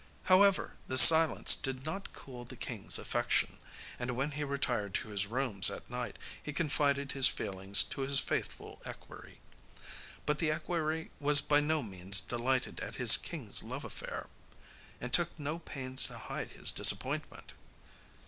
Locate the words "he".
4.31-4.43, 6.41-6.53